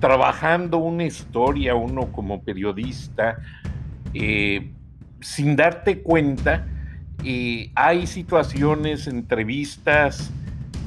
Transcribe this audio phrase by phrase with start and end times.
[0.00, 3.38] trabajando una historia uno como periodista,
[4.14, 4.72] eh,
[5.20, 6.66] sin darte cuenta,
[7.74, 10.30] hay situaciones, entrevistas,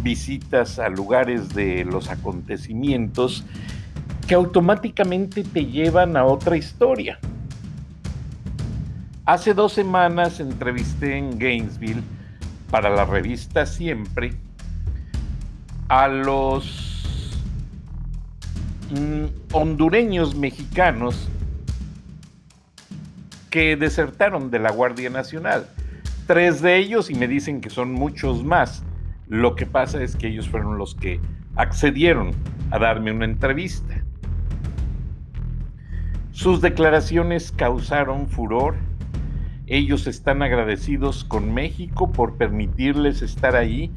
[0.01, 3.45] visitas a lugares de los acontecimientos
[4.27, 7.19] que automáticamente te llevan a otra historia.
[9.25, 12.03] Hace dos semanas entrevisté en Gainesville
[12.69, 14.33] para la revista Siempre
[15.87, 16.92] a los
[19.51, 21.29] hondureños mexicanos
[23.53, 25.67] que desertaron de la Guardia Nacional.
[26.25, 28.83] Tres de ellos, y me dicen que son muchos más,
[29.27, 31.19] lo que pasa es que ellos fueron los que
[31.55, 32.31] accedieron
[32.71, 34.03] a darme una entrevista.
[36.31, 38.75] Sus declaraciones causaron furor.
[39.67, 43.93] Ellos están agradecidos con México por permitirles estar ahí,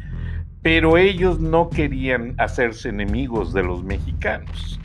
[0.61, 4.79] pero ellos no querían hacerse enemigos de los mexicanos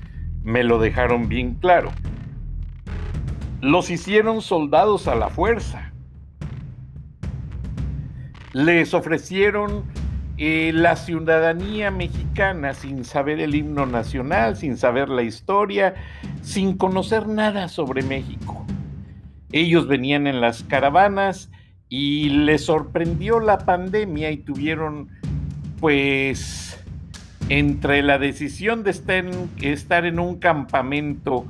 [0.43, 1.91] me lo dejaron bien claro.
[3.61, 5.91] Los hicieron soldados a la fuerza.
[8.53, 9.85] Les ofrecieron
[10.37, 15.93] eh, la ciudadanía mexicana sin saber el himno nacional, sin saber la historia,
[16.41, 18.65] sin conocer nada sobre México.
[19.51, 21.51] Ellos venían en las caravanas
[21.89, 25.09] y les sorprendió la pandemia y tuvieron
[25.79, 26.70] pues
[27.51, 31.45] entre la decisión de estar en, un campamento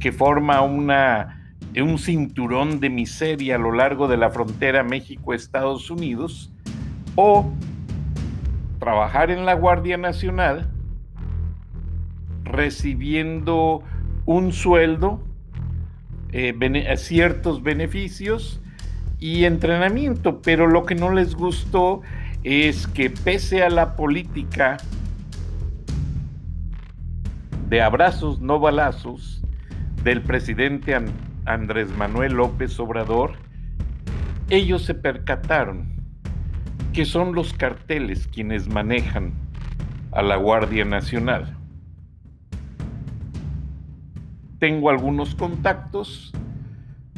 [0.00, 6.50] que forma un cinturón de miseria a lo largo de la frontera México-Estados Unidos
[7.14, 7.52] o
[8.78, 10.70] trabajar en la Guardia Nacional
[12.44, 13.82] recibiendo
[14.24, 15.22] un sueldo,
[16.32, 16.54] eh,
[16.96, 18.62] ciertos beneficios
[19.20, 22.00] y entrenamiento, pero lo que no les gustó
[22.44, 24.78] es que pese a la política
[27.68, 29.42] de abrazos no balazos
[30.02, 30.94] del presidente
[31.46, 33.32] Andrés Manuel López Obrador,
[34.50, 35.94] ellos se percataron
[36.92, 39.32] que son los carteles quienes manejan
[40.12, 41.56] a la Guardia Nacional.
[44.58, 46.32] Tengo algunos contactos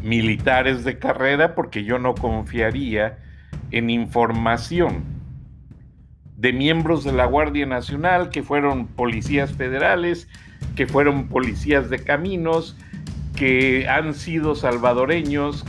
[0.02, 3.18] militares de carrera porque yo no confiaría
[3.70, 5.15] en información
[6.36, 10.28] de miembros de la Guardia Nacional que fueron policías federales,
[10.74, 12.76] que fueron policías de caminos,
[13.34, 15.64] que han sido salvadoreños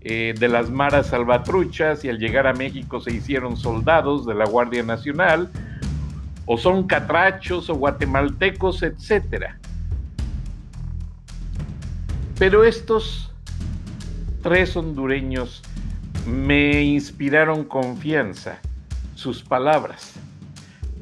[0.00, 4.46] eh, de las maras salvatruchas y al llegar a México se hicieron soldados de la
[4.46, 5.50] Guardia Nacional,
[6.46, 9.52] o son catrachos o guatemaltecos, etc.
[12.38, 13.32] Pero estos
[14.42, 15.62] tres hondureños
[16.26, 18.60] me inspiraron confianza
[19.24, 20.20] sus palabras.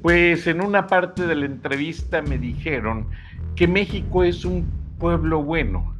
[0.00, 3.08] Pues en una parte de la entrevista me dijeron
[3.56, 5.96] que México es un pueblo bueno,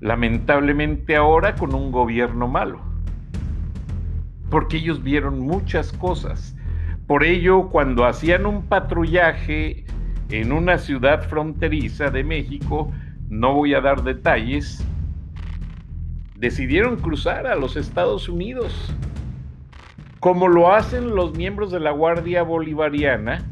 [0.00, 2.80] lamentablemente ahora con un gobierno malo,
[4.48, 6.56] porque ellos vieron muchas cosas.
[7.06, 9.84] Por ello, cuando hacían un patrullaje
[10.30, 12.90] en una ciudad fronteriza de México,
[13.28, 14.82] no voy a dar detalles,
[16.36, 18.94] decidieron cruzar a los Estados Unidos
[20.22, 23.44] como lo hacen los miembros de la Guardia Bolivariana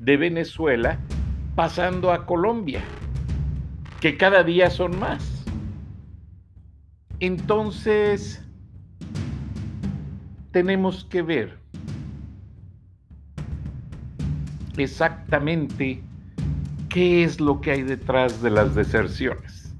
[0.00, 0.98] de Venezuela,
[1.54, 2.82] pasando a Colombia,
[4.00, 5.46] que cada día son más.
[7.20, 8.44] Entonces,
[10.50, 11.56] tenemos que ver
[14.76, 16.02] exactamente
[16.88, 19.72] qué es lo que hay detrás de las deserciones.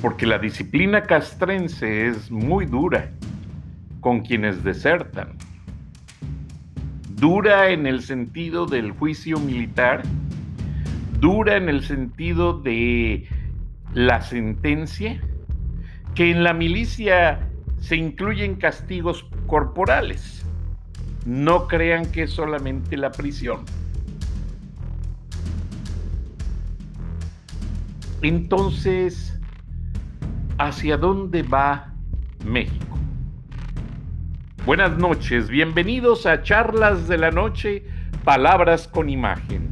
[0.00, 3.10] Porque la disciplina castrense es muy dura
[4.00, 5.36] con quienes desertan.
[7.10, 10.02] Dura en el sentido del juicio militar,
[11.20, 13.28] dura en el sentido de
[13.92, 15.20] la sentencia,
[16.14, 17.46] que en la milicia
[17.78, 20.46] se incluyen castigos corporales.
[21.26, 23.64] No crean que es solamente la prisión.
[28.22, 29.38] Entonces,
[30.58, 31.94] ¿hacia dónde va
[32.44, 32.99] México?
[34.66, 37.82] Buenas noches, bienvenidos a Charlas de la Noche,
[38.24, 39.70] Palabras con Imagen.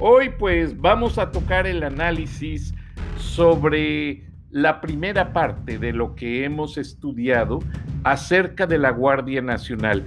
[0.00, 2.74] Hoy pues vamos a tocar el análisis
[3.16, 7.60] sobre la primera parte de lo que hemos estudiado
[8.02, 10.02] acerca de la Guardia Nacional.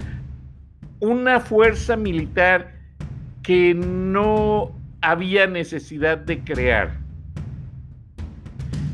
[1.00, 2.74] Una fuerza militar
[3.42, 6.98] que no había necesidad de crear.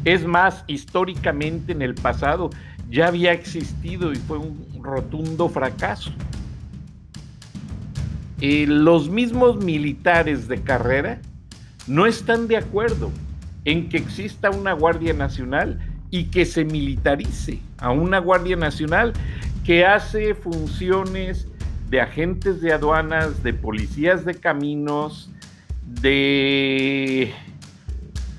[0.04, 2.50] Es más, históricamente en el pasado
[2.90, 6.12] ya había existido y fue un rotundo fracaso.
[8.40, 11.20] Eh, los mismos militares de carrera
[11.86, 13.10] no están de acuerdo
[13.64, 15.80] en que exista una Guardia Nacional
[16.10, 19.12] y que se militarice a una Guardia Nacional
[19.64, 21.48] que hace funciones
[21.90, 25.30] de agentes de aduanas, de policías de caminos,
[26.00, 27.32] de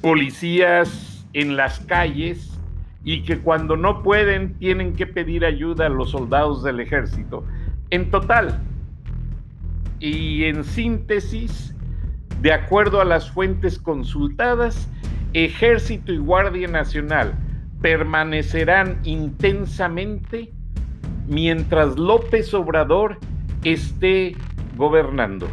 [0.01, 2.56] policías en las calles
[3.07, 7.45] y que cuando no pueden tienen que pedir ayuda a los soldados del ejército.
[7.89, 8.59] En total
[10.01, 11.74] y en síntesis,
[12.42, 14.89] de acuerdo a las fuentes consultadas,
[15.31, 17.33] Ejército y Guardia Nacional
[17.81, 20.51] permanecerán intensamente
[21.30, 23.19] mientras López Obrador
[23.63, 24.36] esté
[24.75, 25.48] gobernando.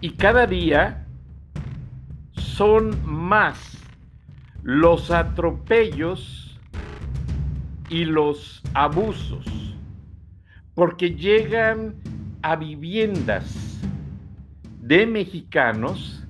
[0.00, 1.04] Y cada día
[2.32, 3.67] son más
[4.68, 6.60] los atropellos
[7.88, 9.74] y los abusos,
[10.74, 11.94] porque llegan
[12.42, 13.80] a viviendas
[14.82, 16.22] de mexicanos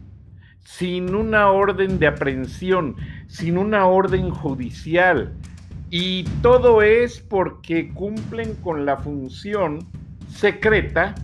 [0.61, 2.95] sin una orden de aprehensión,
[3.27, 5.33] sin una orden judicial.
[5.91, 9.81] Y todo es porque cumplen con la función
[10.29, 11.17] secreta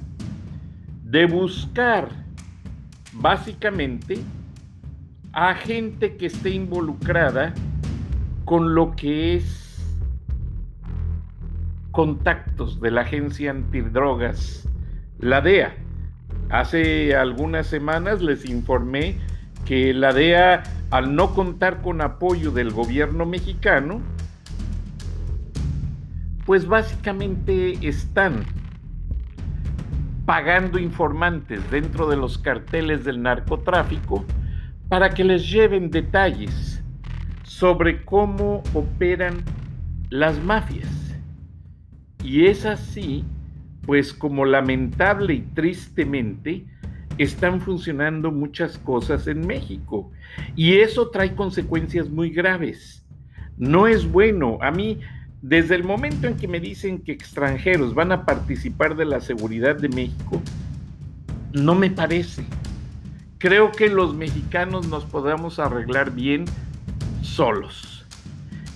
[1.04, 2.08] de buscar
[3.12, 4.18] básicamente
[5.34, 7.52] a gente que esté involucrada
[8.44, 9.98] con lo que es
[11.90, 14.68] contactos de la agencia antidrogas,
[15.18, 15.74] la DEA.
[16.50, 19.18] Hace algunas semanas les informé
[19.64, 24.00] que la DEA, al no contar con apoyo del gobierno mexicano,
[26.46, 28.44] pues básicamente están
[30.26, 34.24] pagando informantes dentro de los carteles del narcotráfico
[34.94, 36.80] para que les lleven detalles
[37.42, 39.42] sobre cómo operan
[40.08, 41.16] las mafias.
[42.22, 43.24] Y es así,
[43.84, 46.64] pues como lamentable y tristemente,
[47.18, 50.12] están funcionando muchas cosas en México
[50.54, 53.04] y eso trae consecuencias muy graves.
[53.56, 54.58] No es bueno.
[54.60, 55.00] A mí,
[55.42, 59.74] desde el momento en que me dicen que extranjeros van a participar de la seguridad
[59.74, 60.40] de México,
[61.52, 62.44] no me parece.
[63.44, 66.46] Creo que los mexicanos nos podamos arreglar bien
[67.20, 68.06] solos,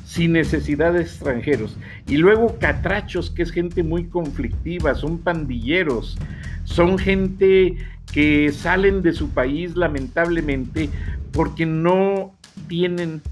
[0.05, 1.79] sin necesidad de extranjeros.
[2.07, 6.19] Y luego catrachos, que es gente muy conflictiva, son pandilleros,
[6.65, 7.79] son gente
[8.13, 10.91] que salen de su país lamentablemente
[11.33, 12.35] porque no
[12.69, 13.23] tienen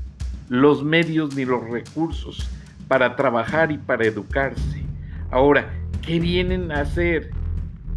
[0.48, 2.48] los medios ni los recursos
[2.88, 4.82] para trabajar y para educarse.
[5.30, 5.70] Ahora,
[6.00, 7.28] ¿qué vienen a hacer?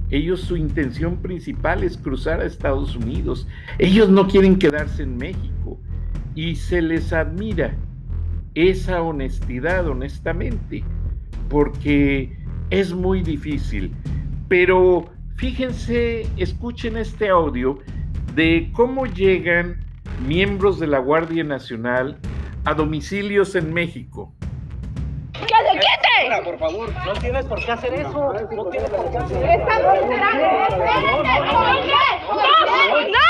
[0.10, 3.48] Ellos su intención principal es cruzar a Estados Unidos.
[3.78, 5.80] Ellos no quieren quedarse en México
[6.36, 7.76] y se les admira
[8.56, 10.84] esa honestidad, honestamente,
[11.50, 12.38] porque
[12.70, 13.94] es muy difícil.
[14.48, 17.80] Pero Fíjense, escuchen este audio
[18.36, 19.80] de cómo llegan
[20.28, 22.20] miembros de la Guardia Nacional
[22.66, 24.36] a domicilios en México.
[26.30, 28.34] Por favor, no tienes por qué hacer eso.
[28.52, 29.66] No tienes por qué hacer eso.
[33.10, 33.10] ¡No!
[33.10, 33.30] ¡No!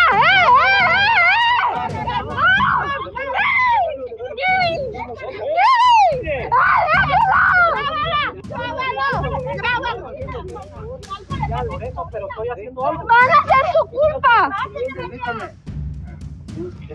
[12.52, 13.06] Haciendo algo.
[13.06, 14.50] ¡Van a ser su culpa!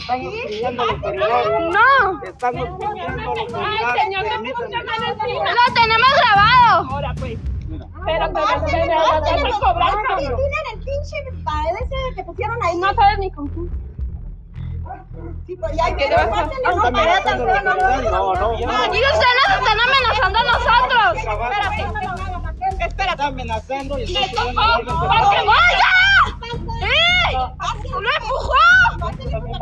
[0.08, 1.60] A la autoridad.
[1.60, 2.20] ¡No!
[2.42, 3.16] A la autoridad.
[3.54, 4.74] ¡Ay, señor, qué Permítame.
[5.34, 6.90] ¡Lo tenemos grabado!
[6.90, 7.38] Ahora pues.
[8.04, 10.40] Pero que no se me va a cobrar, cabrón.
[10.72, 12.76] El pinche pared ese que pusieron ahí.
[12.76, 13.70] No sabes ni con quién.
[15.46, 16.88] Sí, pues ya ¿Qué que te vas a- pártenle, Está no, para
[23.26, 23.98] amenazando a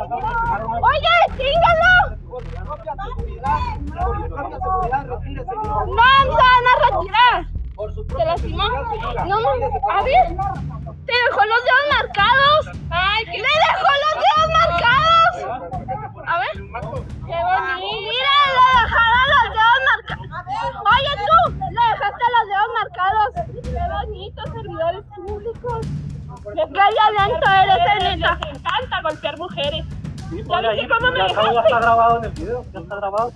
[0.03, 1.95] ¡Oye, tríngalo!
[5.87, 7.39] ¡No, nos van a retirar!
[8.17, 8.67] ¿Te lastimó?
[9.27, 9.49] No, no,
[9.91, 10.27] a ver.
[11.07, 12.63] ¿Te dejó los dedos marcados?
[12.91, 13.39] ¡Ay, qué!
[13.39, 15.35] ¡Le dejó los dedos marcados!
[16.27, 16.51] A ver.
[16.53, 17.87] ¡Qué bonito!
[18.03, 20.27] ¡Mira, le dejaron los dedos marcados!
[20.93, 21.39] Oye, tú,
[21.71, 23.31] le dejaste los dedos marcados
[23.77, 24.89] a quemar una-
[26.45, 28.39] Oye, Qué violento eres, Elena.
[28.41, 29.85] Les encanta golpear mujeres.
[30.31, 31.69] Sí, ¿Ya ahí, viste cómo me ya está, ya dejaste?
[31.69, 33.33] está grabado en el video, ya está grabado.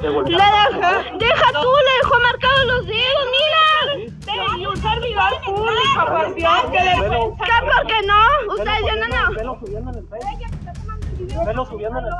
[0.00, 4.10] Te Le deja, deja tú, le dejó marcados los dedos, mira.
[4.24, 7.44] Sí, y un servidor público, por Dios, qué vergüenza.
[7.44, 7.66] ¿Qué?
[7.66, 8.54] ¿Por qué no?
[8.54, 9.34] Ustedes ya no, no.
[9.36, 11.46] Velo subiendo en el Facebook.
[11.46, 12.12] Velo subiendo en el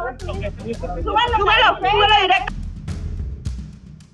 [0.53, 1.03] Facebook.
[1.03, 2.53] Súbelo, súbelo directo.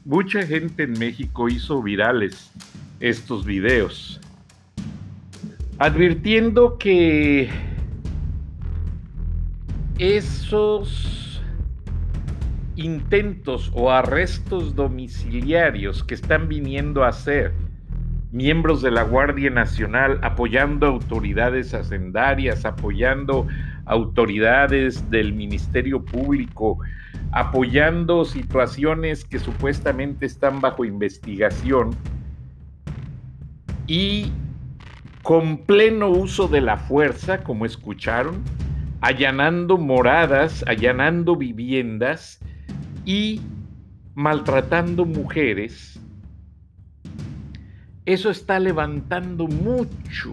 [0.04, 2.50] Mucha gente en México hizo virales
[3.02, 4.20] estos videos,
[5.78, 7.50] advirtiendo que
[9.98, 11.42] esos
[12.76, 17.52] intentos o arrestos domiciliarios que están viniendo a hacer
[18.30, 23.48] miembros de la Guardia Nacional apoyando autoridades hacendarias, apoyando
[23.84, 26.78] autoridades del Ministerio Público,
[27.32, 31.96] apoyando situaciones que supuestamente están bajo investigación
[33.86, 34.32] y
[35.22, 38.42] con pleno uso de la fuerza, como escucharon,
[39.00, 42.40] allanando moradas, allanando viviendas
[43.04, 43.40] y
[44.14, 46.00] maltratando mujeres,
[48.04, 50.32] eso está levantando mucho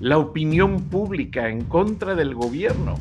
[0.00, 2.96] la opinión pública en contra del gobierno.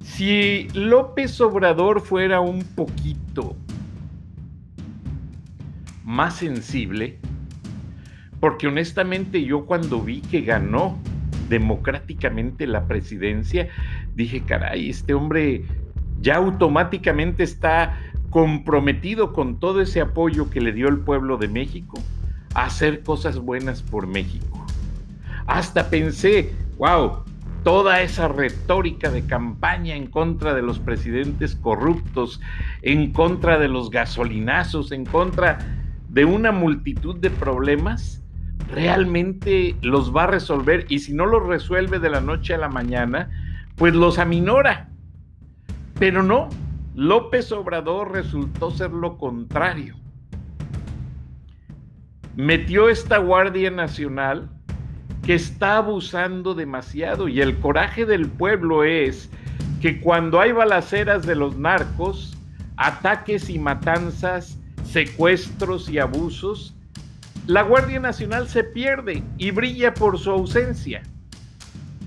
[0.00, 3.56] Si López Obrador fuera un poquito
[6.04, 7.18] más sensible,
[8.40, 10.98] porque honestamente yo cuando vi que ganó
[11.48, 13.68] democráticamente la presidencia,
[14.14, 15.64] dije, caray, este hombre
[16.20, 17.98] ya automáticamente está
[18.30, 21.98] comprometido con todo ese apoyo que le dio el pueblo de México
[22.54, 24.64] a hacer cosas buenas por México.
[25.46, 27.22] Hasta pensé, wow,
[27.62, 32.40] toda esa retórica de campaña en contra de los presidentes corruptos,
[32.82, 35.58] en contra de los gasolinazos, en contra
[36.08, 38.22] de una multitud de problemas,
[38.70, 42.68] realmente los va a resolver y si no los resuelve de la noche a la
[42.68, 43.30] mañana,
[43.76, 44.90] pues los aminora.
[45.98, 46.48] Pero no,
[46.94, 49.96] López Obrador resultó ser lo contrario.
[52.36, 54.50] Metió esta Guardia Nacional
[55.22, 59.30] que está abusando demasiado y el coraje del pueblo es
[59.80, 62.36] que cuando hay balaceras de los narcos,
[62.76, 66.75] ataques y matanzas, secuestros y abusos,
[67.46, 71.02] la Guardia Nacional se pierde y brilla por su ausencia.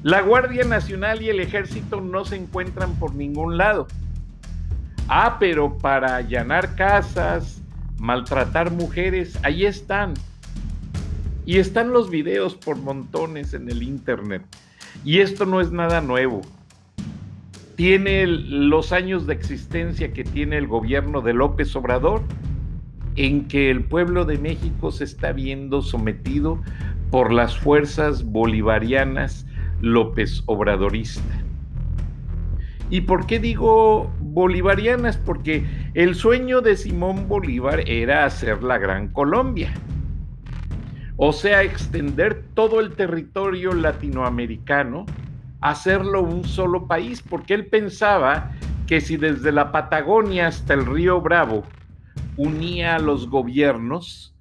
[0.04, 3.88] La Guardia Nacional y el Ejército no se encuentran por ningún lado.
[5.08, 7.62] Ah, pero para allanar casas,
[7.98, 10.14] maltratar mujeres, ahí están.
[11.46, 14.44] Y están los videos por montones en el Internet.
[15.06, 16.42] Y esto no es nada nuevo.
[17.78, 22.24] Tiene los años de existencia que tiene el gobierno de López Obrador
[23.20, 26.62] en que el pueblo de México se está viendo sometido
[27.12, 29.46] por las fuerzas bolivarianas
[29.82, 31.44] López Obradorista.
[32.90, 35.18] ¿Y por qué digo bolivarianas?
[35.18, 39.74] Porque el sueño de Simón Bolívar era hacer la Gran Colombia.
[41.18, 45.06] O sea, extender todo el territorio latinoamericano,
[45.60, 48.54] hacerlo un solo país, porque él pensaba
[48.88, 51.66] que si desde la Patagonia hasta el río Bravo
[52.40, 54.34] unía a los gobiernos,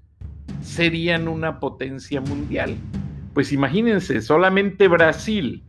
[0.60, 2.76] serían una potencia mundial.
[3.34, 5.64] Pues imagínense, solamente Brasil,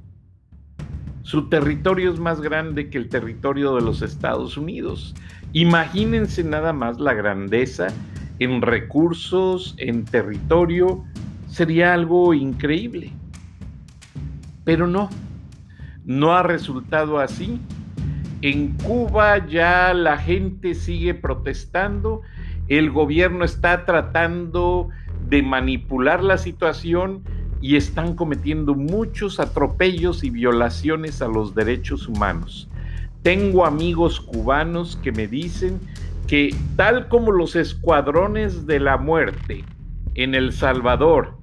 [1.23, 5.15] su territorio es más grande que el territorio de los Estados Unidos.
[5.53, 7.87] Imagínense nada más la grandeza
[8.37, 11.03] en recursos, en territorio,
[11.47, 13.11] sería algo increíble.
[14.65, 15.09] Pero no,
[16.05, 17.59] no ha resultado así.
[18.41, 22.21] En Cuba ya la gente sigue protestando,
[22.69, 24.87] el gobierno está tratando
[25.27, 27.23] de manipular la situación
[27.61, 32.69] y están cometiendo muchos atropellos y violaciones a los derechos humanos.
[33.23, 35.81] Tengo amigos cubanos que me dicen
[36.25, 39.65] que tal como los escuadrones de la muerte
[40.15, 41.37] en El Salvador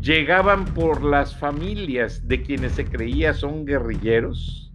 [0.00, 4.65] llegaban por las familias de quienes se creía son guerrilleros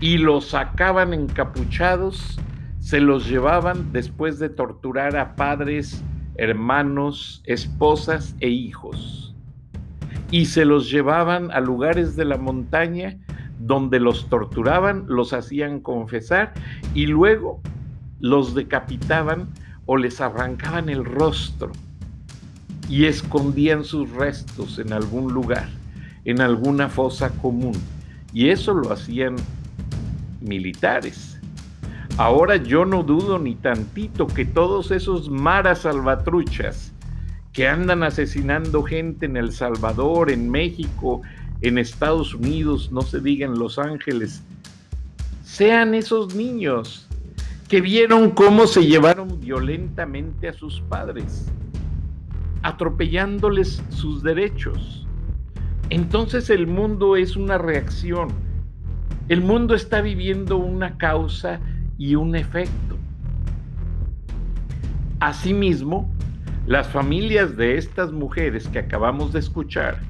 [0.00, 2.38] y los sacaban encapuchados,
[2.80, 6.02] se los llevaban después de torturar a padres,
[6.36, 9.34] hermanos, esposas e hijos.
[10.30, 13.18] Y se los llevaban a lugares de la montaña
[13.58, 16.52] donde los torturaban, los hacían confesar
[16.94, 17.60] y luego
[18.20, 19.48] los decapitaban
[19.86, 21.72] o les arrancaban el rostro
[22.88, 25.68] y escondían sus restos en algún lugar,
[26.24, 27.74] en alguna fosa común.
[28.32, 29.36] Y eso lo hacían
[30.44, 31.40] militares.
[32.16, 36.92] Ahora yo no dudo ni tantito que todos esos maras salvatruchas
[37.52, 41.22] que andan asesinando gente en El Salvador, en México,
[41.60, 44.42] en Estados Unidos, no se diga en Los Ángeles,
[45.42, 47.08] sean esos niños
[47.68, 51.46] que vieron cómo se llevaron violentamente a sus padres,
[52.62, 55.06] atropellándoles sus derechos.
[55.90, 58.28] Entonces el mundo es una reacción.
[59.28, 61.60] El mundo está viviendo una causa
[61.96, 62.98] y un efecto.
[65.20, 66.10] Asimismo,
[66.66, 70.00] las familias de estas mujeres que acabamos de escuchar,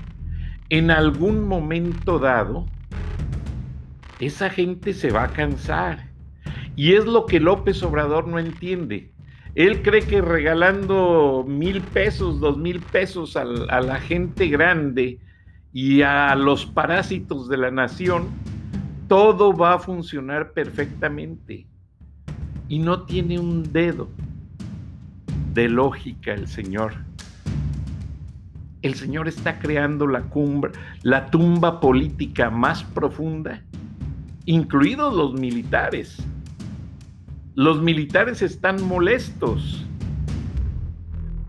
[0.68, 2.66] en algún momento dado,
[4.18, 6.08] esa gente se va a cansar.
[6.74, 9.12] Y es lo que López Obrador no entiende.
[9.54, 15.20] Él cree que regalando mil pesos, dos mil pesos a, la gente grande
[15.72, 18.28] y a los parásitos de la nación,
[19.08, 21.66] todo va a funcionar perfectamente.
[22.68, 24.08] Y no tiene un dedo
[25.52, 26.94] de lógica el Señor.
[28.82, 33.62] El Señor está creando la cumbre, la tumba política más profunda,
[34.44, 36.18] incluidos los militares.
[37.54, 39.86] Los militares están molestos.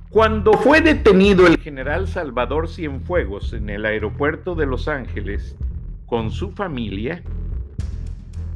[0.09, 5.57] Cuando fue detenido el general Salvador Cienfuegos en el aeropuerto de Los Ángeles
[6.05, 7.21] con su familia,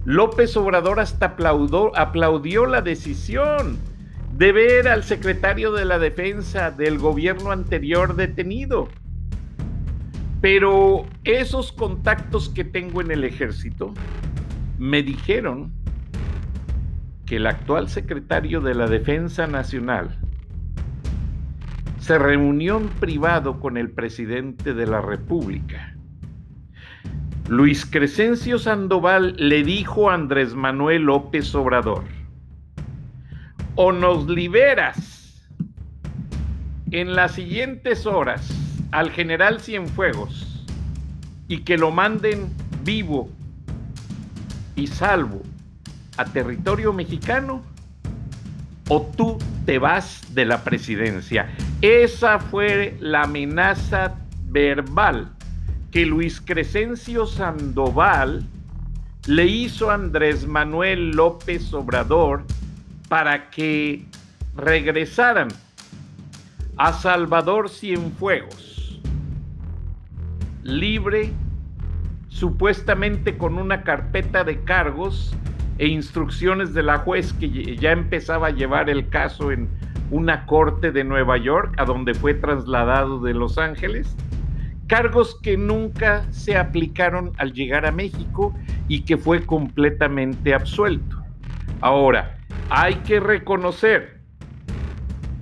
[0.05, 3.77] López Obrador hasta aplaudió, aplaudió la decisión
[4.33, 8.87] de ver al secretario de la defensa del gobierno anterior detenido.
[10.41, 13.93] Pero esos contactos que tengo en el ejército
[14.77, 15.73] me dijeron
[17.25, 20.17] que el actual secretario de la Defensa Nacional
[21.99, 25.98] se reunió en privado con el presidente de la República.
[27.49, 32.03] Luis Crescencio Sandoval le dijo a Andrés Manuel López Obrador,
[33.73, 35.49] o nos liberas
[36.91, 38.47] en las siguientes horas
[38.91, 40.63] al general Cienfuegos
[41.47, 43.31] y que lo manden vivo
[44.75, 45.41] y salvo
[46.17, 47.63] a territorio mexicano
[48.89, 51.49] o tú te vas de la presidencia.
[51.81, 54.13] Esa fue la amenaza
[54.49, 55.31] verbal
[55.91, 58.45] que Luis Crescencio Sandoval
[59.27, 62.43] le hizo a Andrés Manuel López Obrador
[63.07, 64.05] para que
[64.55, 65.49] regresaran
[66.77, 69.01] a Salvador Cienfuegos,
[70.63, 71.31] libre,
[72.29, 75.35] supuestamente con una carpeta de cargos
[75.77, 79.67] e instrucciones de la juez que ya empezaba a llevar el caso en
[80.11, 84.15] una corte de Nueva York, a donde fue trasladado de Los Ángeles,
[84.89, 88.55] cargos que nunca se aplicaron al llegar a México
[88.87, 91.23] y que fue completamente absuelto.
[91.79, 92.39] Ahora,
[92.71, 94.19] hay que reconocer,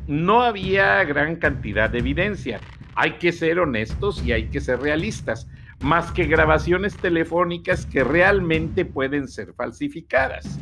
[0.06, 2.60] no había gran cantidad de evidencia.
[2.94, 5.48] Hay que ser honestos y hay que ser realistas,
[5.80, 10.60] más que grabaciones telefónicas que realmente pueden ser falsificadas.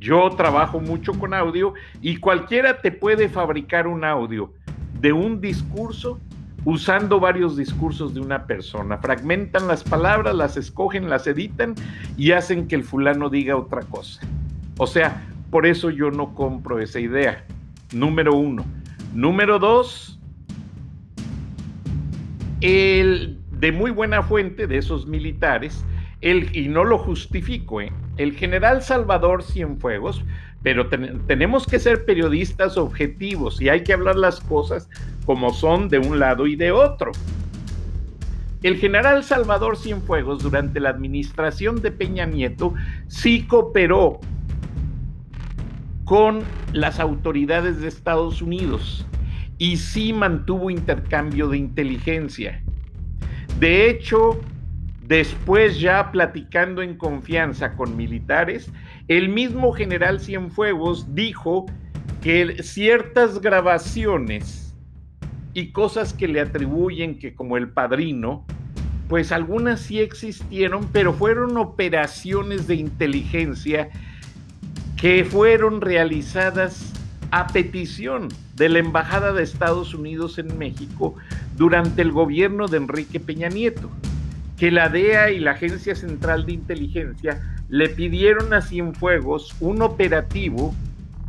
[0.00, 4.54] Yo trabajo mucho con audio y cualquiera te puede fabricar un audio
[4.98, 6.18] de un discurso
[6.64, 8.98] usando varios discursos de una persona.
[8.98, 11.74] Fragmentan las palabras, las escogen, las editan
[12.16, 14.20] y hacen que el fulano diga otra cosa.
[14.78, 17.44] O sea, por eso yo no compro esa idea.
[17.92, 18.64] Número uno.
[19.14, 20.20] Número dos,
[22.60, 25.84] el de muy buena fuente de esos militares,
[26.20, 27.92] el, y no lo justifico, ¿eh?
[28.16, 30.24] el general Salvador Cienfuegos,
[30.62, 34.88] pero tenemos que ser periodistas objetivos y hay que hablar las cosas
[35.24, 37.12] como son de un lado y de otro.
[38.62, 42.74] El general Salvador Cienfuegos durante la administración de Peña Nieto
[43.08, 44.20] sí cooperó
[46.04, 46.42] con
[46.74, 49.06] las autoridades de Estados Unidos
[49.56, 52.62] y sí mantuvo intercambio de inteligencia.
[53.58, 54.38] De hecho,
[55.06, 58.70] después ya platicando en confianza con militares,
[59.10, 61.66] el mismo general Cienfuegos dijo
[62.22, 64.72] que ciertas grabaciones
[65.52, 68.46] y cosas que le atribuyen que como el padrino,
[69.08, 73.90] pues algunas sí existieron, pero fueron operaciones de inteligencia
[74.96, 76.92] que fueron realizadas
[77.32, 81.16] a petición de la Embajada de Estados Unidos en México
[81.56, 83.90] durante el gobierno de Enrique Peña Nieto,
[84.56, 90.74] que la DEA y la Agencia Central de Inteligencia le pidieron a Cienfuegos un operativo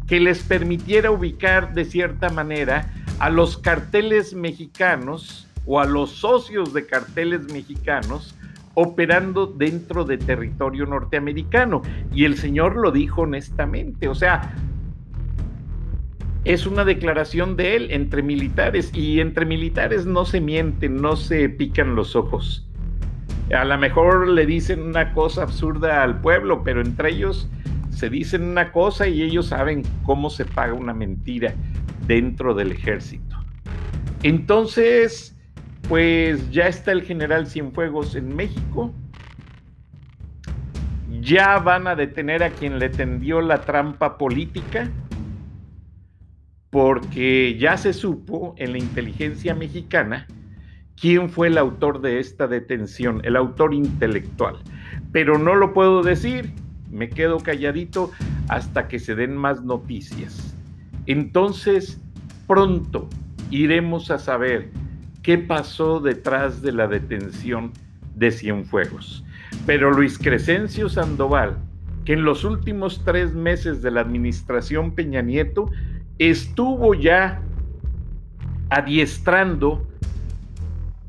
[0.08, 6.74] que les permitiera ubicar de cierta manera a los carteles mexicanos o a los socios
[6.74, 8.36] de carteles mexicanos
[8.74, 11.84] operando dentro de territorio norteamericano.
[12.12, 14.56] Y el señor lo dijo honestamente, o sea,
[16.44, 21.50] es una declaración de él entre militares y entre militares no se mienten, no se
[21.50, 22.68] pican los ojos.
[23.54, 27.50] A lo mejor le dicen una cosa absurda al pueblo, pero entre ellos
[27.90, 31.54] se dicen una cosa y ellos saben cómo se paga una mentira
[32.08, 33.38] dentro del ejército.
[34.24, 35.38] Entonces,
[35.90, 38.94] pues ya está el general Cienfuegos en México.
[41.22, 44.90] Ya van a detener a quien le tendió la trampa política
[46.70, 50.26] porque ya se supo en la inteligencia mexicana
[51.00, 54.58] quién fue el autor de esta detención, el autor intelectual.
[55.12, 56.54] Pero no lo puedo decir,
[56.90, 58.12] me quedo calladito
[58.48, 60.56] hasta que se den más noticias.
[61.06, 62.02] Entonces,
[62.48, 63.10] pronto
[63.50, 64.70] iremos a saber
[65.24, 67.72] qué pasó detrás de la detención
[68.16, 69.24] de Cienfuegos.
[69.66, 71.58] Pero Luis Crescencio Sandoval,
[72.06, 75.70] que en los últimos tres meses de la administración Peña Nieto
[76.18, 77.42] estuvo ya
[78.70, 79.88] adiestrando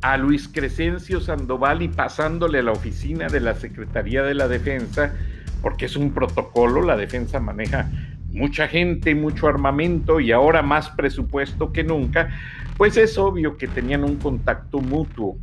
[0.03, 5.15] a Luis Crescencio Sandoval y pasándole a la oficina de la Secretaría de la Defensa,
[5.63, 7.89] porque es un protocolo, la defensa maneja
[8.33, 12.31] mucha gente, mucho armamento y ahora más presupuesto que nunca,
[12.77, 15.39] pues es obvio que tenían un contacto mutuo.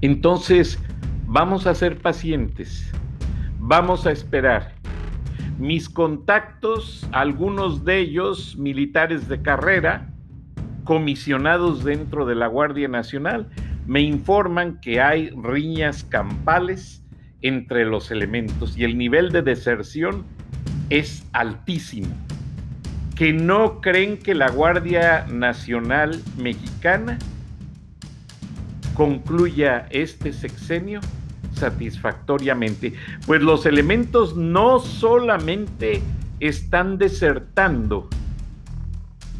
[0.00, 0.78] Entonces,
[1.26, 2.90] vamos a ser pacientes,
[3.58, 4.78] vamos a esperar
[5.58, 10.08] mis contactos, algunos de ellos militares de carrera,
[10.88, 13.46] comisionados dentro de la Guardia Nacional,
[13.86, 17.02] me informan que hay riñas campales
[17.42, 20.24] entre los elementos y el nivel de deserción
[20.88, 22.08] es altísimo.
[23.14, 27.18] Que no creen que la Guardia Nacional Mexicana
[28.94, 31.00] concluya este sexenio
[31.52, 32.94] satisfactoriamente,
[33.26, 36.00] pues los elementos no solamente
[36.40, 38.08] están desertando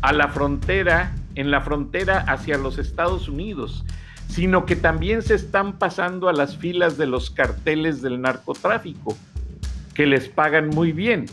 [0.02, 3.84] a la frontera, en la frontera hacia los Estados Unidos,
[4.26, 9.16] sino que también se están pasando a las filas de los carteles del narcotráfico,
[9.94, 11.26] que les pagan muy bien.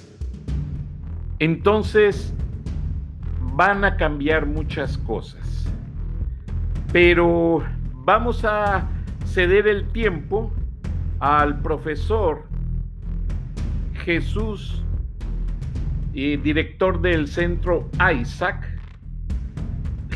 [1.40, 2.32] Entonces,
[3.56, 5.66] van a cambiar muchas cosas.
[6.94, 8.88] Pero vamos a
[9.26, 10.54] ceder el tiempo
[11.20, 12.44] al profesor
[14.04, 14.84] Jesús,
[16.14, 17.90] y director del centro
[18.22, 18.75] Isaac,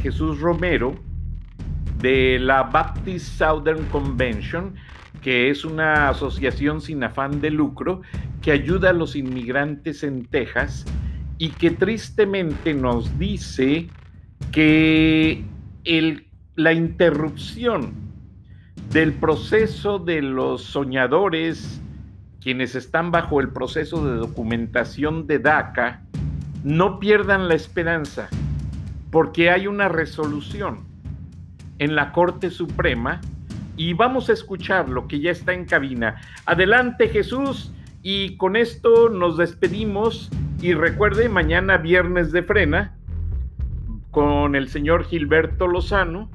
[0.02, 0.96] Jesús Romero,
[2.00, 4.76] de la Baptist Southern Convention,
[5.22, 8.02] que es una asociación sin afán de lucro
[8.42, 10.86] que ayuda a los inmigrantes en Texas
[11.38, 13.90] y que tristemente nos dice
[14.52, 15.44] que
[16.56, 17.94] la interrupción
[18.92, 21.82] del proceso de los soñadores,
[22.42, 26.04] quienes están bajo el proceso de documentación de DACA,
[26.64, 28.30] no pierdan la esperanza,
[29.12, 30.86] porque hay una resolución
[31.80, 33.22] en la Corte Suprema
[33.78, 36.22] y vamos a escuchar lo que ya está en cabina.
[36.46, 40.30] Adelante Jesús y con esto nos despedimos
[40.62, 42.96] y recuerde mañana viernes de frena
[44.12, 46.30] con el señor Gilberto Lozano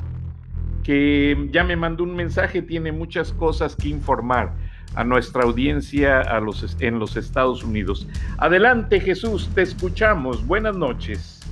[0.85, 4.53] que ya me mandó un mensaje, tiene muchas cosas que informar
[4.95, 8.07] a nuestra audiencia a los, en los Estados Unidos.
[8.39, 10.47] Adelante Jesús, te escuchamos.
[10.47, 11.44] Buenas noches.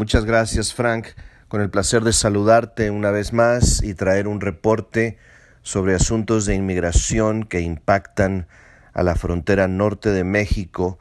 [0.00, 1.08] Muchas gracias Frank,
[1.48, 5.18] con el placer de saludarte una vez más y traer un reporte
[5.60, 8.46] sobre asuntos de inmigración que impactan
[8.94, 10.98] a la frontera norte de México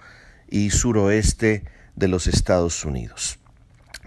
[0.50, 1.64] y suroeste
[1.96, 3.40] de los Estados Unidos.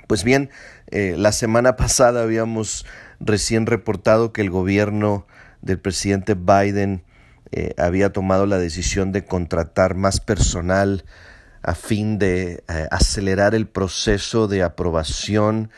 [0.09, 0.51] Pues bien,
[0.91, 2.85] eh, la semana pasada habíamos
[3.19, 5.27] recién reportado que el gobierno
[5.63, 7.03] del presidente Biden
[7.51, 11.07] eh, había tomado la decisión de contratar más personal
[11.63, 15.71] a fin de eh, acelerar el proceso de aprobación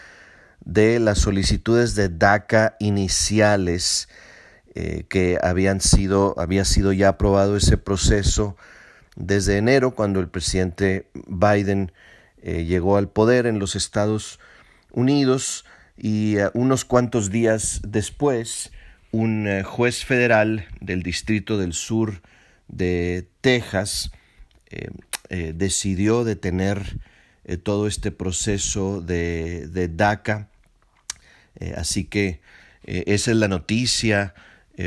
[0.64, 4.08] de las solicitudes de DACA iniciales
[5.08, 8.56] que habían sido, había sido ya aprobado ese proceso
[9.16, 11.92] desde enero cuando el presidente Biden
[12.42, 14.38] eh, llegó al poder en los Estados
[14.90, 15.64] Unidos
[15.96, 18.72] y eh, unos cuantos días después
[19.12, 22.22] un eh, juez federal del Distrito del Sur
[22.68, 24.10] de Texas
[25.30, 26.98] decidió detener
[27.62, 30.48] todo este proceso de, de DACA.
[31.76, 32.40] así que
[32.84, 34.34] esa es la noticia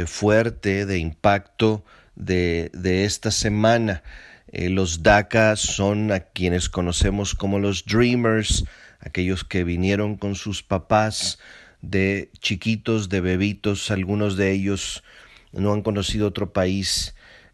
[0.05, 1.83] fuerte de impacto
[2.15, 4.03] de, de esta semana.
[4.51, 8.63] Eh, los DACA son a quienes conocemos como los Dreamers,
[8.99, 11.39] aquellos que vinieron con sus papás
[11.81, 15.03] de chiquitos, de bebitos, algunos de ellos
[15.51, 17.13] no han conocido otro país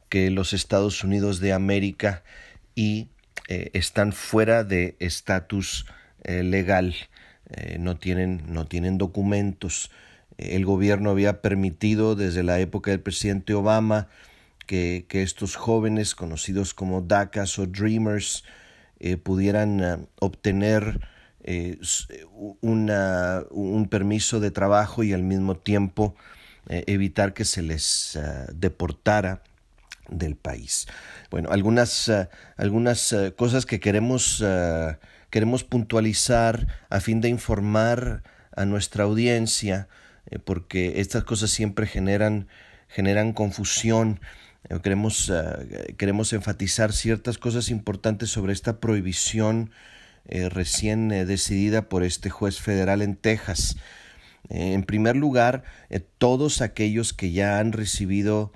[0.10, 2.24] que los Estados Unidos de América
[2.76, 3.10] y
[3.48, 5.86] están fuera de estatus
[6.24, 6.96] legal,
[7.78, 9.92] no, tienen, no tienen documentos.
[10.38, 14.08] El gobierno había permitido desde la época del presidente Obama
[14.66, 18.46] que, estos jóvenes conocidos como DACAs o Dreamers
[19.24, 21.02] pudieran obtener
[21.46, 21.78] eh,
[22.62, 26.16] un permiso de trabajo y al mismo tiempo
[26.70, 28.18] eh, evitar que se les
[28.54, 29.44] deportara
[30.10, 30.88] del país.
[31.30, 34.44] Bueno, algunas, ah, algunas ah, cosas que queremos,
[35.30, 38.24] queremos puntualizar a fin de informar
[38.56, 39.88] a nuestra audiencia,
[40.30, 42.48] eh, porque estas cosas siempre generan,
[42.88, 44.20] generan confusión.
[44.82, 45.30] Queremos,
[45.98, 49.72] queremos enfatizar ciertas cosas importantes sobre esta prohibición
[50.26, 53.76] eh, recién eh, decidida por este juez federal en Texas.
[54.50, 55.64] Eh, en primer lugar,
[56.18, 58.54] todos aquellos que ya han recibido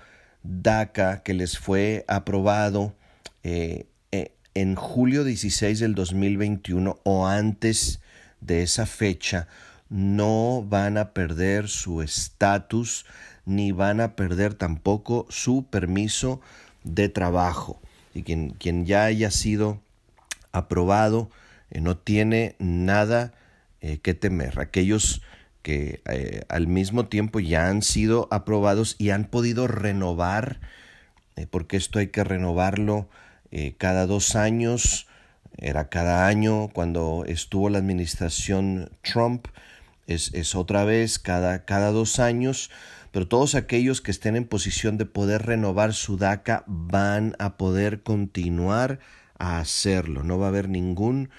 [0.47, 2.95] DACA, que les fue aprobado
[3.43, 8.01] en julio 16 del 2021 o antes
[8.41, 9.47] de esa fecha,
[9.89, 13.05] no van a perder su estatus
[13.45, 16.41] ni van a perder tampoco su permiso
[16.83, 17.79] de trabajo.
[18.13, 19.79] Y quien, quien ya haya sido
[20.51, 21.29] aprobado
[21.69, 23.33] eh, no tiene nada
[23.79, 24.59] eh, que temer.
[24.59, 25.21] Aquellos
[25.67, 30.61] que eh, al mismo tiempo ya han sido aprobados y han podido renovar,
[31.49, 33.09] porque esto hay que renovarlo
[33.77, 35.07] cada dos años,
[35.57, 39.47] era cada año cuando estuvo la administración Trump,
[40.07, 42.71] es, es otra vez cada, cada dos años,
[43.11, 48.03] pero todos aquellos que estén en posición de poder renovar su DACA van a poder
[48.03, 48.99] continuar
[49.37, 51.29] a hacerlo, no va a haber ningún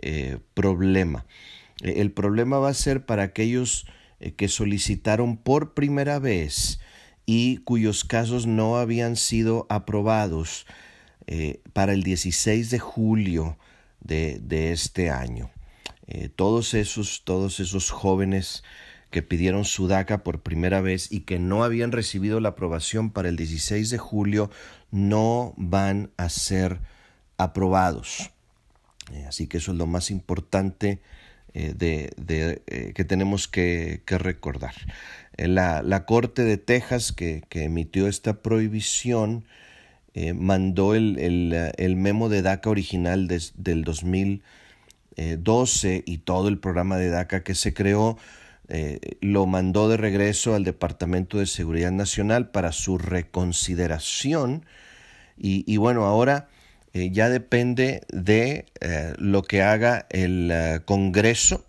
[0.00, 1.26] eh, problema.
[1.82, 3.86] Eh, el problema va a ser para aquellos
[4.20, 6.80] eh, que solicitaron por primera vez
[7.26, 10.66] y cuyos casos no habían sido aprobados
[11.74, 13.58] para el 16 de julio
[14.00, 15.50] de, este año.
[16.36, 18.62] todos, esos, todos esos jóvenes
[19.10, 23.28] que pidieron su DACA por primera vez y que no habían recibido la aprobación para
[23.28, 24.50] el 16 de julio
[24.90, 26.80] no van a ser
[27.36, 28.30] aprobados.
[29.12, 31.00] Eh, así que eso es lo más importante
[31.58, 34.74] eh, de, eh, que tenemos que, recordar.
[35.36, 39.44] La, Corte de Texas que, emitió esta prohibición
[40.36, 47.56] mandó el, memo de DACA original del 2012 y todo el programa de DACA que
[47.56, 48.18] se creó
[49.20, 54.64] lo mandó de regreso al Departamento de Seguridad Nacional para su reconsideración
[55.36, 56.50] y bueno, ahora
[56.94, 61.64] eh, ya depende de eh, lo que haga el eh, Congreso,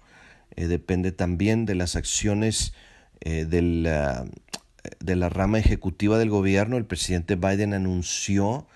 [0.55, 2.73] depende también de las acciones
[3.21, 3.83] del,
[4.99, 6.75] de la rama ejecutiva del gobierno.
[6.75, 8.67] El presidente Biden anunció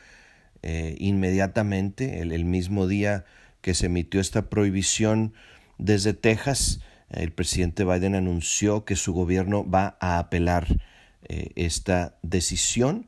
[0.61, 3.25] inmediatamente, el, mismo día
[3.59, 5.33] que se emitió esta prohibición
[5.77, 6.79] desde Texas,
[7.09, 10.79] el presidente Biden anunció que su gobierno va a apelar
[11.27, 13.07] esta decisión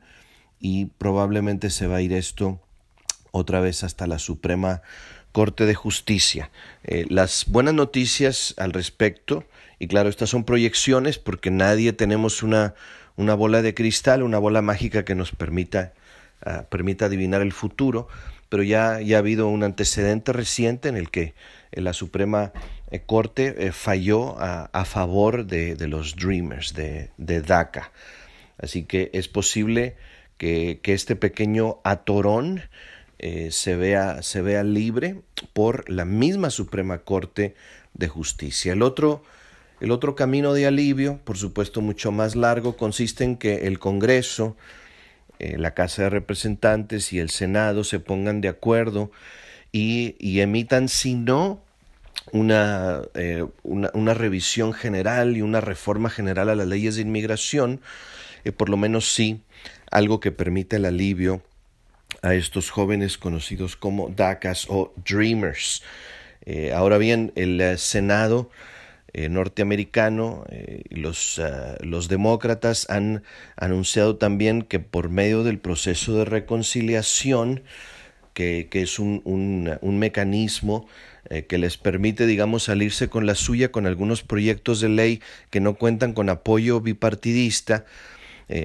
[0.60, 2.60] y probablemente se va a ir esto
[3.36, 4.82] otra vez hasta la Suprema
[5.36, 6.50] Corte de Justicia.
[6.82, 9.44] Eh, las buenas noticias al respecto,
[9.78, 12.74] y claro, estas son proyecciones porque nadie tenemos una,
[13.16, 15.92] una bola de cristal, una bola mágica que nos permita,
[16.40, 18.08] ah, permita adivinar el futuro,
[18.48, 21.34] pero ya, ya ha habido un antecedente reciente en el que
[21.72, 22.52] eh, la Suprema
[22.90, 27.92] eh, Corte falló a, favor de, de, los Dreamers, de, de DACA.
[28.56, 29.96] Así que es posible
[30.38, 32.62] que, que este pequeño atorón
[33.18, 35.22] eh, se, vea, se vea libre
[35.54, 37.54] por la misma Suprema Corte
[37.94, 38.74] de Justicia.
[38.74, 39.22] El otro,
[39.80, 44.56] el otro camino de alivio, por supuesto mucho más largo, consiste en que el Congreso,
[45.38, 49.10] eh, la Casa de Representantes y el Senado se pongan de acuerdo
[49.72, 51.62] y, emitan, si no,
[52.32, 57.80] una, eh, una, una, revisión general y una reforma general a las leyes de inmigración,
[58.56, 59.42] por lo menos sí
[59.90, 61.42] algo que permita el alivio
[62.22, 65.82] a estos jóvenes conocidos como DACAs o Dreamers.
[66.44, 68.50] Eh, ahora bien, el eh, Senado
[69.12, 70.44] eh, norteamericano
[70.90, 71.40] y los,
[71.80, 73.22] los demócratas han
[73.56, 77.62] anunciado también que por medio del proceso de reconciliación,
[78.34, 80.86] que, es un, un, mecanismo
[81.48, 85.76] que les permite, digamos, salirse con la suya con algunos proyectos de ley que no
[85.76, 87.86] cuentan con apoyo bipartidista,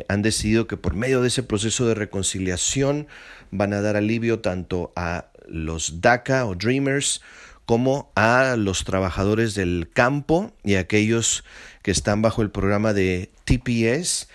[0.07, 3.07] han decidido que por medio de ese proceso de reconciliación
[3.49, 7.21] van a dar alivio tanto a los DACA o Dreamers
[7.65, 11.43] como a los trabajadores del campo y a aquellos
[11.81, 14.27] que están bajo el programa de TPS,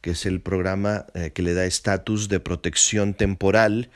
[0.00, 3.90] que es el programa eh, que le da estatus de protección temporal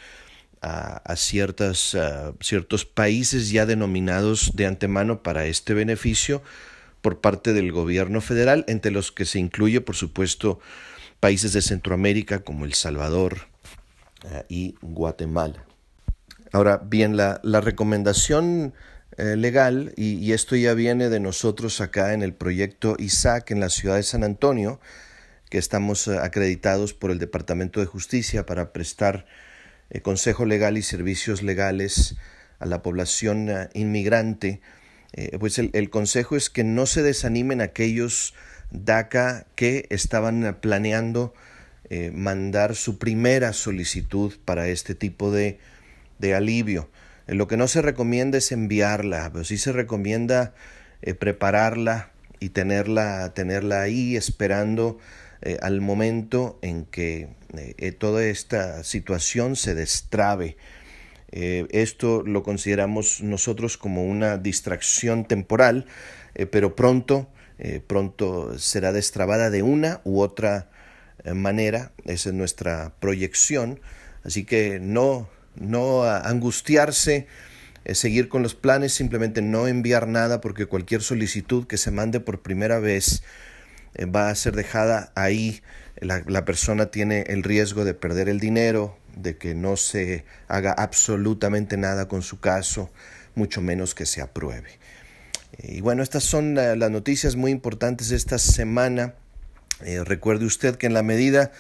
[0.61, 1.97] a, ciertas,
[2.41, 6.43] ciertos países ya denominados de antemano para este beneficio
[7.01, 10.59] por parte del gobierno federal, entre los que se incluye, por supuesto,
[11.21, 13.49] países de Centroamérica como El Salvador
[14.25, 15.65] eh, y Guatemala.
[16.53, 18.73] Ahora bien, la, recomendación
[19.17, 23.69] eh, legal, y, esto ya viene de nosotros acá en el proyecto ISAC en la
[23.69, 24.81] ciudad de San Antonio,
[25.51, 29.27] que estamos eh, acreditados por el Departamento de Justicia para prestar
[30.03, 32.17] consejo legal y servicios legales
[32.59, 34.61] a la población inmigrante,
[35.41, 38.35] pues el, consejo es que no se desanimen aquellos
[38.71, 41.35] DACA que estaban planeando
[42.13, 45.59] mandar su primera solicitud para este tipo de
[46.19, 46.89] de alivio.
[47.27, 50.55] Eh, lo que no se recomienda es enviarla, pero sí se recomienda
[51.03, 54.99] eh, prepararla y tenerla, tenerla ahí esperando
[55.43, 57.29] eh, al momento en que
[57.99, 60.59] toda esta situación se destrabe.
[61.33, 65.87] esto lo consideramos nosotros como una distracción temporal,
[66.51, 67.31] pero pronto,
[67.87, 70.71] pronto será destrabada de una u otra
[71.35, 71.93] manera.
[72.05, 73.81] Esa es nuestra proyección.
[74.25, 77.27] Así que no, no angustiarse,
[77.85, 82.21] eh, seguir con los planes, simplemente no enviar nada porque cualquier solicitud que se mande
[82.21, 83.23] por primera vez
[83.95, 85.63] eh, va a ser dejada ahí.
[86.01, 91.77] La, persona tiene el riesgo de perder el dinero, de que no se haga absolutamente
[91.77, 92.93] nada con su caso,
[93.35, 94.79] mucho menos que se apruebe.
[95.57, 99.15] Y bueno, estas son las noticias muy importantes de esta semana.
[99.85, 101.53] Eh, recuerde usted que en la medida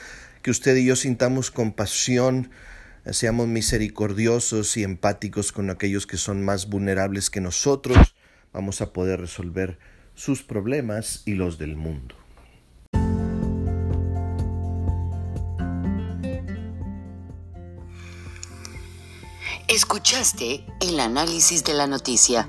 [0.42, 2.50] que usted y yo sintamos compasión,
[3.10, 8.14] seamos misericordiosos y empáticos con aquellos que son más vulnerables que nosotros,
[8.52, 9.78] vamos a poder resolver
[10.14, 12.14] sus problemas y los del mundo.
[19.68, 22.48] Escuchaste el análisis de la noticia,